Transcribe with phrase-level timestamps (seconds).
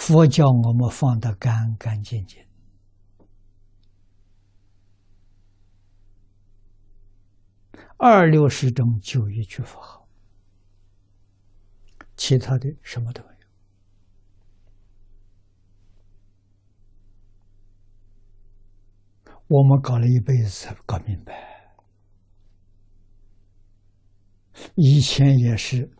[0.00, 2.42] 佛教我们放得干干净净，
[7.98, 10.08] 二六十种就一句佛号，
[12.16, 13.34] 其他的什么都没有。
[19.48, 21.74] 我们搞了一辈子才搞明白，
[24.76, 25.90] 以前也是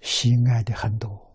[0.00, 1.29] 喜爱的很多，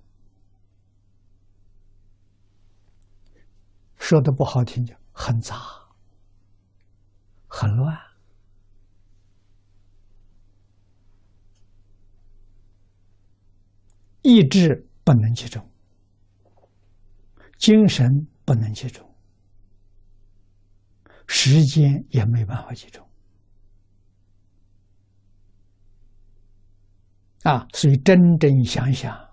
[4.07, 5.55] 说的不好听讲很杂、
[7.47, 7.97] 很乱，
[14.21, 15.67] 意志不能集中，
[17.57, 18.07] 精神
[18.45, 19.03] 不能集中。
[21.25, 23.03] 时间也没办法集中
[27.41, 27.65] 啊！
[27.73, 29.24] 所以真正想想，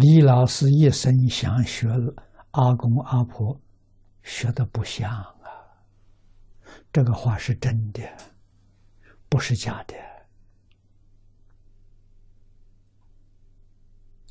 [0.00, 1.88] 李老师一生想学
[2.52, 3.60] 阿公阿婆，
[4.22, 5.34] 学的不像啊！
[6.92, 8.00] 这个话是真的，
[9.28, 9.96] 不是假的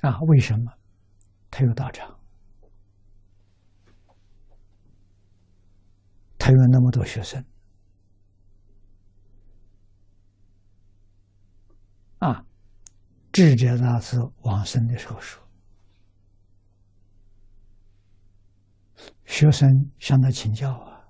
[0.08, 0.18] 啊！
[0.22, 0.72] 为什么？
[1.52, 2.18] 他有道场，
[6.38, 7.44] 他有那么多学生
[12.20, 12.46] 啊！
[13.34, 15.47] 智者大师往生的时候说，
[19.38, 21.08] 学生向他请教啊：“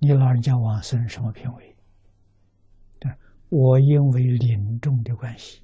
[0.00, 1.76] 你老人家往生什么品位？”，
[3.50, 5.62] 我因为临终的关系。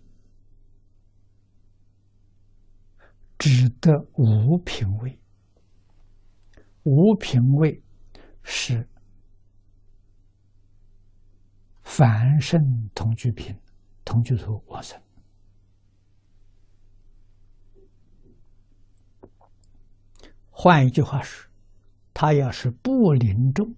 [3.38, 5.18] 只得无品位，
[6.82, 7.82] 无品位
[8.42, 8.86] 是
[11.84, 12.60] 凡圣
[12.94, 13.58] 同居品，
[14.04, 15.00] 同居土往生。
[20.50, 21.47] 换一句话说，
[22.20, 23.76] 他要是不临终，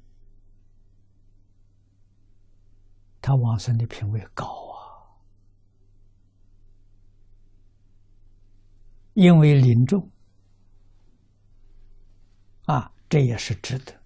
[3.21, 4.81] 他往生的品位高啊。
[9.13, 10.11] 因为临终
[12.65, 14.01] 啊，这也是值得。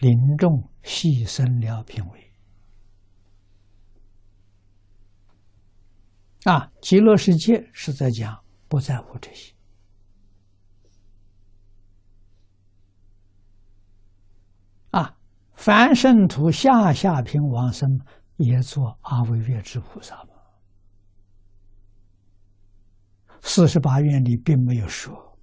[0.00, 2.32] 临终牺牲了品位
[6.44, 9.54] 啊，极乐世界是在讲不在乎这些
[14.90, 15.18] 啊。
[15.58, 18.00] 凡圣土下下品往生，
[18.36, 20.30] 也做阿惟越之菩萨嘛。
[23.42, 25.36] 四十八愿里并没有说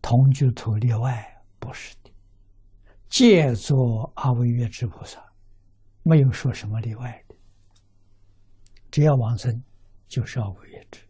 [0.00, 2.12] 同居土例外，不是的，
[3.08, 5.20] 借作阿惟越之菩萨，
[6.04, 7.34] 没有说什么例外的，
[8.88, 9.60] 只要往生
[10.06, 11.00] 就是阿惟越之。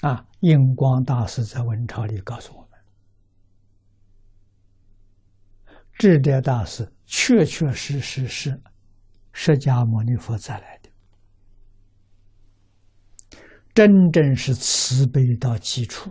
[0.00, 2.67] 啊，印光大师在文钞里告诉我
[5.98, 8.60] 智德大师确确实实是
[9.32, 10.88] 释迦牟尼佛再来的。
[13.74, 16.10] 真正是慈悲到基础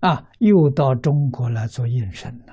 [0.00, 0.08] 啊！
[0.08, 2.52] 啊，又到中国来做应身了。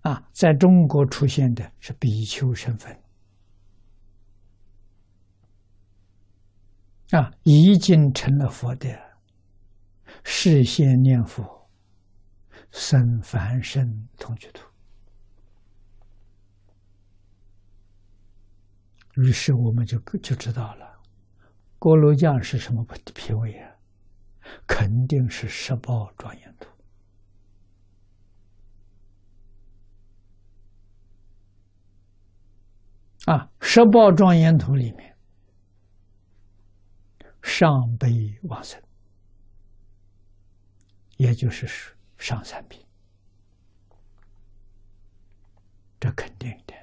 [0.00, 2.94] 啊，在中国出现的是比丘身份，
[7.12, 8.88] 啊，已经成了佛的
[10.22, 11.68] 事先念佛，
[12.70, 14.66] 生凡身同居土。
[19.14, 21.00] 于是我们就就知道了，
[21.78, 23.70] 锅炉匠是什么品位啊？
[24.66, 26.68] 肯定是十报庄严土
[33.32, 33.50] 啊！
[33.60, 35.16] 十报庄严图里面，
[37.40, 38.82] 上辈往生，
[41.16, 41.66] 也就是
[42.18, 42.84] 上三品，
[46.00, 46.74] 这肯定的。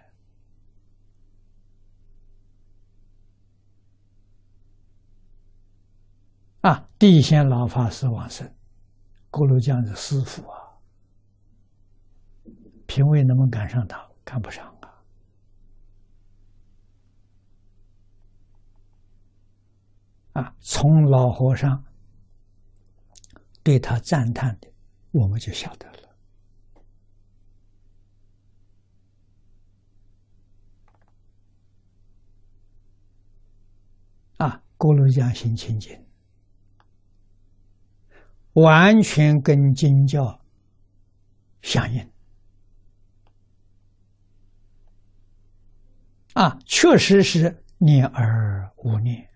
[6.62, 6.88] 啊！
[7.00, 8.48] 地仙老法师往生，
[9.32, 10.78] 锅炉匠的师傅啊，
[12.86, 14.08] 品位能不能赶上他？
[14.24, 15.02] 赶不上啊！
[20.34, 21.84] 啊，从老和尚
[23.64, 24.68] 对他赞叹的，
[25.12, 26.10] 我们就晓得了。
[34.38, 35.96] 啊，锅炉匠心清净。
[38.54, 40.42] 完全跟经教
[41.62, 42.12] 相应。
[46.34, 49.30] 啊，确实是念而无念，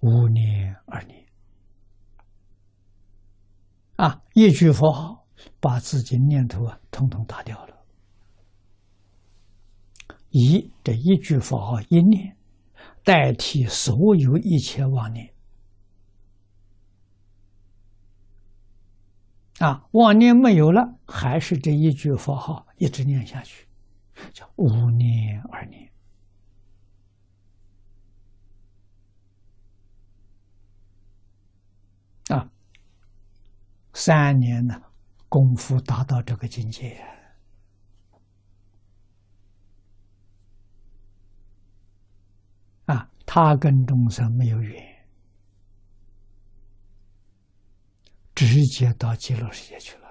[0.00, 1.29] 无念而念。
[4.00, 5.26] 啊，一句佛号
[5.60, 7.76] 把自己念头啊，统统打掉了。
[10.30, 12.34] 一这一句佛号一念，
[13.04, 15.30] 代替所有一切妄念。
[19.58, 23.68] 啊，妄念没有了，还是这一句佛号一直念下去，
[24.32, 25.92] 叫无念而念。
[32.28, 32.50] 啊，
[34.02, 34.74] 三年呢，
[35.28, 36.98] 功夫达到这个境界。
[42.86, 45.04] 啊，他跟众生没有缘。
[48.34, 50.08] 直接到极乐世界去了。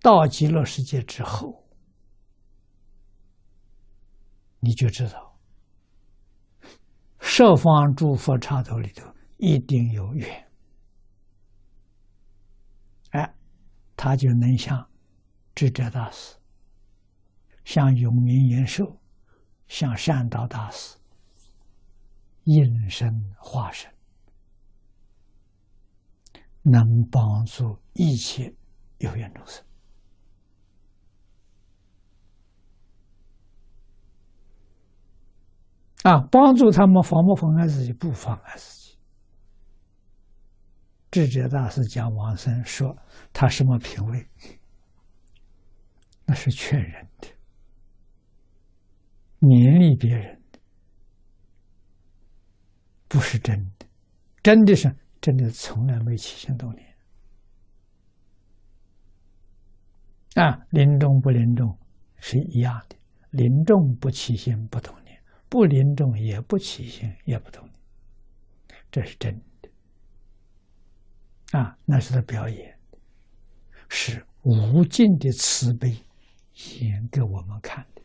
[0.00, 1.66] 到极乐世界之后，
[4.60, 5.36] 你就知道，
[7.18, 10.43] 十方诸佛刹土里头一定有缘。
[13.14, 13.34] 哎，
[13.96, 14.86] 他就能像
[15.54, 16.36] 智者大师、
[17.64, 18.98] 像永明延寿、
[19.68, 20.96] 像善导大师
[22.44, 23.88] 应身化身。
[26.66, 28.52] 能帮助一切
[28.96, 29.62] 有缘众生
[36.04, 36.26] 啊！
[36.32, 37.92] 帮助他们妨不妨碍自己？
[37.92, 38.83] 不妨碍自己。
[41.14, 42.92] 智者大师讲王生说
[43.32, 44.26] 他什么品位？
[46.24, 47.28] 那是劝人的，
[49.38, 50.58] 勉励别人的，
[53.06, 53.86] 不是真的。
[54.42, 54.92] 真的是。
[55.20, 56.96] 真的从来没起心动念
[60.34, 60.66] 啊！
[60.68, 61.78] 临终不临终
[62.18, 62.96] 是一样的，
[63.30, 65.18] 临终不起心不动念，
[65.48, 67.74] 不临终也不起心也不动念，
[68.90, 69.44] 这是真的
[71.56, 71.78] 啊！
[71.84, 72.76] 那是的表演，
[73.88, 75.96] 是无尽的慈悲
[76.80, 78.02] 演给我们看的，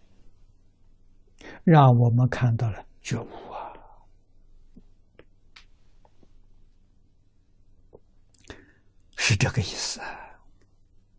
[1.64, 3.74] 让我们看到了觉悟啊。
[9.18, 10.00] 是这个意思，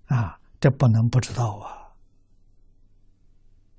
[0.06, 1.79] 啊，这不能不知道啊。